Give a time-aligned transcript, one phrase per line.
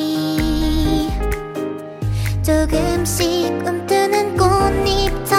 [2.42, 5.35] 조금씩 움트는 꽃잎처럼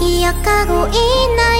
[0.00, 0.92] 月明かごい
[1.36, 1.59] ない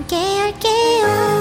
[0.00, 1.40] 함께 할게요.